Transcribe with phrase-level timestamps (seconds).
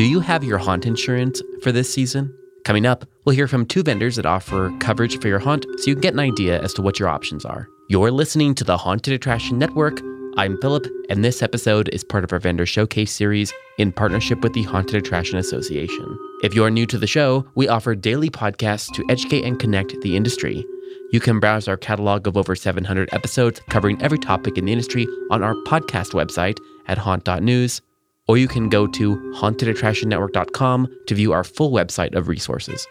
[0.00, 2.34] Do you have your haunt insurance for this season?
[2.64, 5.94] Coming up, we'll hear from two vendors that offer coverage for your haunt so you
[5.94, 7.68] can get an idea as to what your options are.
[7.90, 10.00] You're listening to the Haunted Attraction Network.
[10.38, 14.54] I'm Philip, and this episode is part of our vendor showcase series in partnership with
[14.54, 16.18] the Haunted Attraction Association.
[16.42, 20.16] If you're new to the show, we offer daily podcasts to educate and connect the
[20.16, 20.64] industry.
[21.12, 25.06] You can browse our catalog of over 700 episodes covering every topic in the industry
[25.30, 26.56] on our podcast website
[26.86, 27.82] at haunt.news,
[28.30, 32.86] or you can go to hauntedattractionnetwork.com to view our full website of resources.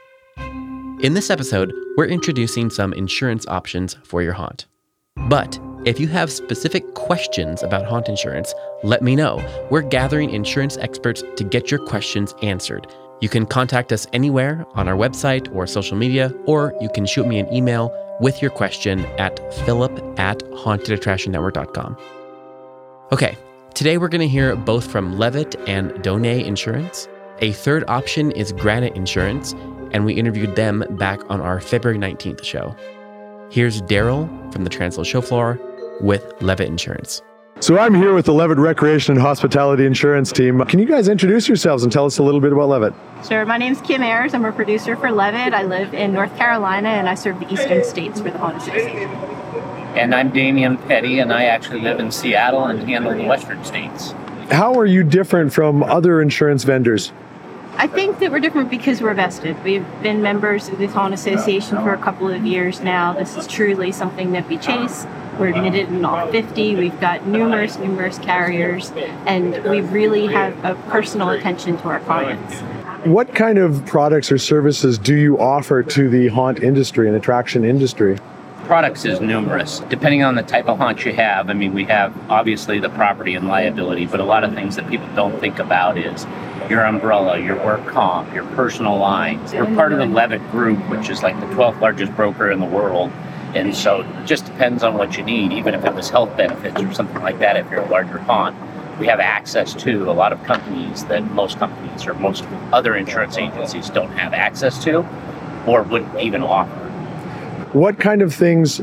[1.01, 4.65] In this episode, we're introducing some insurance options for your haunt.
[5.29, 9.41] But if you have specific questions about haunt insurance, let me know.
[9.71, 12.85] We're gathering insurance experts to get your questions answered.
[13.21, 17.25] You can contact us anywhere on our website or social media, or you can shoot
[17.25, 21.95] me an email with your question at philip at hauntedattractionnetwork.com.
[23.13, 23.37] Okay,
[23.79, 27.07] today we're going to hear both from Leavitt and Donat Insurance.
[27.39, 29.53] A third option is Granite Insurance,
[29.93, 32.75] and we interviewed them back on our February 19th show.
[33.49, 35.57] Here's Daryl from the Transworld Show Floor
[36.01, 37.21] with Leavitt Insurance.
[37.61, 40.59] So I'm here with the Leavitt Recreation and Hospitality Insurance team.
[40.65, 42.93] Can you guys introduce yourselves and tell us a little bit about Leavitt?
[43.29, 43.45] Sure.
[43.45, 44.33] My name's Kim Ayers.
[44.33, 45.53] I'm a producer for Leavitt.
[45.53, 49.78] I live in North Carolina and I serve the eastern states for the Haunt Association.
[49.99, 54.13] And I'm Damian Petty, and I actually live in Seattle and handle the western states.
[54.49, 57.11] How are you different from other insurance vendors?
[57.75, 59.61] I think that we're different because we're vested.
[59.61, 63.11] We've been members of the Haunt Association for a couple of years now.
[63.11, 65.05] This is truly something that we chase.
[65.37, 66.77] We're admitted in all 50.
[66.77, 68.91] We've got numerous, numerous carriers,
[69.25, 72.55] and we really have a personal attention to our clients.
[73.05, 77.65] What kind of products or services do you offer to the haunt industry and attraction
[77.65, 78.17] industry?
[78.69, 81.49] Products is numerous, depending on the type of haunt you have.
[81.49, 84.87] I mean, we have obviously the property and liability, but a lot of things that
[84.87, 86.27] people don't think about is
[86.69, 89.53] your umbrella, your work comp, your personal lines.
[89.53, 92.67] We're part of the Leavitt Group, which is like the 12th largest broker in the
[92.67, 93.11] world.
[93.55, 96.79] And so it just depends on what you need, even if it was health benefits
[96.79, 98.55] or something like that, if you're a larger haunt.
[98.99, 103.35] We have access to a lot of companies that most companies or most other insurance
[103.35, 104.99] agencies don't have access to
[105.65, 106.88] or wouldn't even offer.
[107.73, 108.81] What kind of things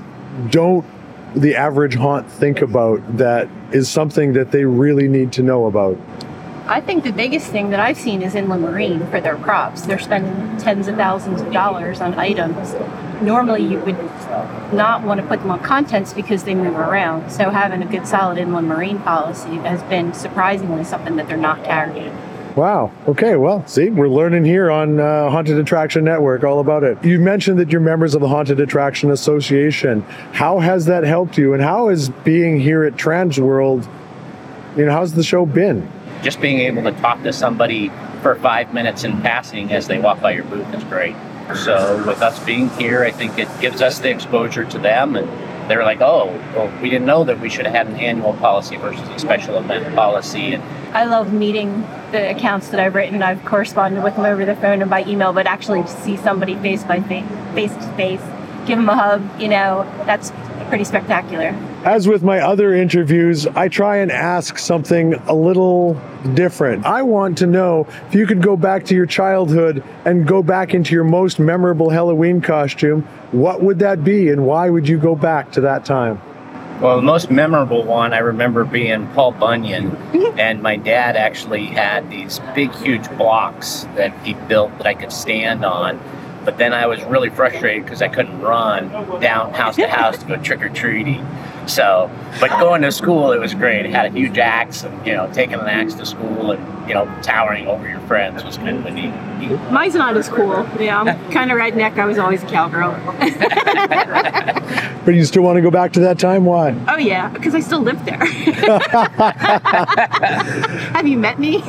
[0.51, 0.87] don't
[1.35, 5.99] the average haunt think about that is something that they really need to know about?
[6.69, 9.83] I think the biggest thing that I've seen is inland marine for their crops.
[9.83, 12.75] They're spending tens of thousands of dollars on items.
[13.21, 13.99] Normally, you would
[14.73, 17.31] not want to put them on contents because they move around.
[17.31, 21.65] So, having a good solid inland marine policy has been surprisingly something that they're not
[21.65, 22.17] carrying.
[22.56, 22.91] Wow.
[23.06, 23.37] Okay.
[23.37, 27.05] Well, see, we're learning here on uh, Haunted Attraction Network all about it.
[27.05, 30.00] You mentioned that you're members of the Haunted Attraction Association.
[30.33, 33.87] How has that helped you, and how is being here at Transworld?
[34.75, 35.87] You know, how's the show been?
[36.22, 37.91] Just being able to talk to somebody
[38.22, 41.15] for five minutes in passing as they walk by your booth is great.
[41.55, 45.28] So, with us being here, I think it gives us the exposure to them, and
[45.69, 48.77] they're like, "Oh, well, we didn't know that we should have had an annual policy
[48.77, 50.62] versus a special event policy." And
[50.94, 53.22] I love meeting the accounts that I've written.
[53.22, 56.54] I've corresponded with them over the phone and by email, but actually to see somebody
[56.56, 58.22] face by face, face to face,
[58.66, 60.32] give them a hug, you know, that's
[60.69, 61.54] pretty spectacular.
[61.87, 65.95] As with my other interviews, I try and ask something a little
[66.35, 66.85] different.
[66.85, 70.75] I want to know if you could go back to your childhood and go back
[70.75, 75.15] into your most memorable Halloween costume, what would that be and why would you go
[75.15, 76.21] back to that time?
[76.81, 79.95] Well, the most memorable one I remember being Paul Bunyan,
[80.41, 85.13] and my dad actually had these big, huge blocks that he built that I could
[85.13, 86.01] stand on.
[86.45, 88.89] But then I was really frustrated because I couldn't run
[89.21, 91.25] down house to house to go trick or treating.
[91.66, 92.10] So,
[92.41, 93.87] but going to school, it was great.
[93.87, 96.94] It had a huge axe, and you know, taking an axe to school and you
[96.94, 99.12] know, towering over your friends was kind of neat.
[99.38, 99.60] neat.
[99.72, 100.69] Mine's not as cool.
[100.78, 101.99] Yeah, I'm kind of redneck.
[101.99, 102.94] I was always a cowgirl.
[105.06, 106.44] But you still want to go back to that time?
[106.44, 106.74] Why?
[106.89, 108.16] oh yeah, because I still live there.
[110.95, 111.62] Have you met me?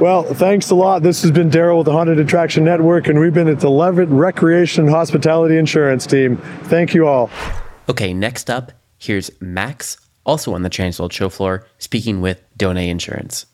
[0.00, 1.02] Well, thanks a lot.
[1.02, 4.08] This has been Daryl with the Haunted Attraction Network, and we've been at the Leavitt
[4.08, 6.38] Recreation and Hospitality Insurance team.
[6.64, 7.30] Thank you all.
[7.86, 13.44] Okay, next up, here's Max, also on the Transworld show floor, speaking with Donat Insurance.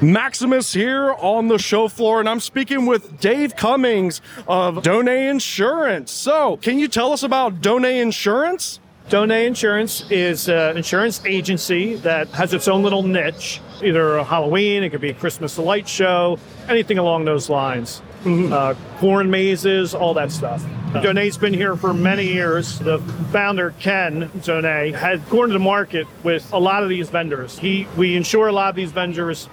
[0.00, 6.12] Maximus here on the show floor, and I'm speaking with Dave Cummings of Donat Insurance.
[6.12, 8.78] So, can you tell us about Donat Insurance?
[9.08, 14.82] Donat Insurance is an insurance agency that has its own little niche, either a Halloween,
[14.82, 18.02] it could be a Christmas light show, anything along those lines.
[18.26, 20.60] Uh, corn mazes, all that stuff.
[20.94, 22.80] Donat's been here for many years.
[22.80, 22.98] The
[23.30, 27.56] founder, Ken Donat, had gone to the market with a lot of these vendors.
[27.56, 29.48] He, we insure a lot of these vendors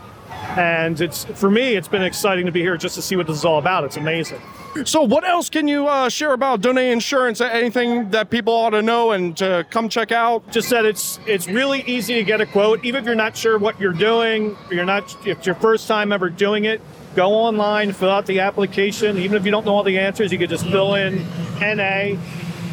[0.57, 3.38] And it's for me, it's been exciting to be here just to see what this
[3.38, 3.83] is all about.
[3.83, 4.39] It's amazing.
[4.85, 7.41] So, what else can you uh, share about Donat Insurance?
[7.41, 10.51] Anything that people ought to know and to come check out?
[10.51, 13.57] Just that it's it's really easy to get a quote, even if you're not sure
[13.57, 14.57] what you're doing.
[14.71, 16.81] You're not if it's your first time ever doing it.
[17.15, 19.18] Go online, fill out the application.
[19.18, 21.24] Even if you don't know all the answers, you can just fill in
[21.59, 22.18] NA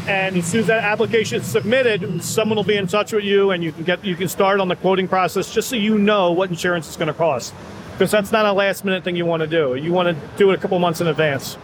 [0.07, 3.51] and as soon as that application is submitted, someone will be in touch with you,
[3.51, 6.33] and you can get you can start on the quoting process just so you know
[6.33, 7.55] what insurance is going to cost.
[7.93, 9.75] Because that's not a last minute thing you want to do.
[9.75, 11.59] You want to do it a couple months in advance.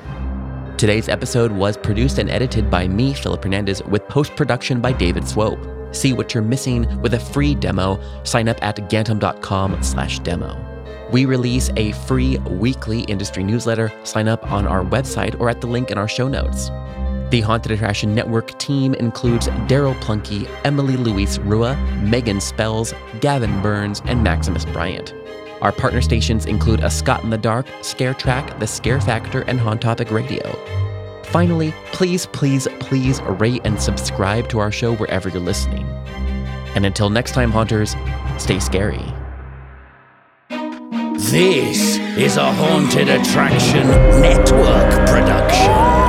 [0.76, 5.26] Today's episode was produced and edited by me, Philip Hernandez, with post production by David
[5.26, 5.58] Swope.
[5.92, 7.98] See what you're missing with a free demo.
[8.24, 10.66] Sign up at gantom.com/demo.
[11.12, 13.92] We release a free weekly industry newsletter.
[14.04, 16.70] Sign up on our website or at the link in our show notes.
[17.30, 24.00] The Haunted Attraction Network team includes Daryl Plunkey, Emily Louise Rua, Megan Spells, Gavin Burns,
[24.04, 25.12] and Maximus Bryant.
[25.60, 29.58] Our partner stations include A Scott in the Dark, Scare Track, The Scare Factor, and
[29.58, 30.52] Haunt Topic Radio.
[31.24, 35.84] Finally, please, please, please rate and subscribe to our show wherever you're listening.
[36.76, 37.96] And until next time, Haunters,
[38.38, 39.02] stay scary.
[41.18, 43.88] This is a Haunted Attraction
[44.20, 46.05] Network production.